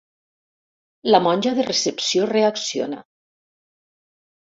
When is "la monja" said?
1.11-1.53